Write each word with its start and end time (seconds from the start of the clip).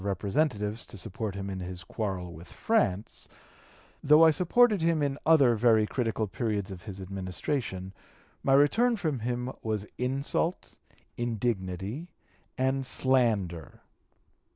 240) 0.01 0.17
Representatives 0.17 0.85
to 0.87 0.97
support 0.97 1.35
him 1.35 1.47
in 1.47 1.59
his 1.59 1.83
quarrel 1.83 2.33
with 2.33 2.47
France; 2.51 3.27
though 4.03 4.25
I 4.25 4.31
supported 4.31 4.81
him 4.81 5.03
in 5.03 5.19
other 5.27 5.53
very 5.55 5.85
critical 5.85 6.25
periods 6.25 6.71
of 6.71 6.81
his 6.85 6.99
Administration, 6.99 7.93
my 8.41 8.53
return 8.53 8.95
from 8.95 9.19
him 9.19 9.51
was 9.61 9.85
insult, 9.99 10.79
indignity, 11.17 12.07
and 12.57 12.83
slander." 12.83 13.81